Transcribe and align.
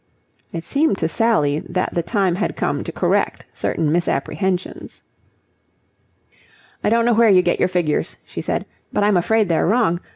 It 0.51 0.65
seemed 0.65 0.97
to 0.97 1.07
Sally 1.07 1.59
that 1.59 1.93
the 1.93 2.01
time 2.01 2.33
had 2.33 2.55
come 2.55 2.83
to 2.83 2.91
correct 2.91 3.45
certain 3.53 3.91
misapprehensions. 3.91 5.03
"I 6.83 6.89
don't 6.89 7.05
know 7.05 7.13
where 7.13 7.29
you 7.29 7.43
get 7.43 7.59
your 7.59 7.67
figures," 7.69 8.17
she 8.25 8.41
said, 8.41 8.65
"but 8.91 9.03
I'm 9.03 9.15
afraid 9.15 9.47
they're 9.47 9.67
wrong. 9.67 9.99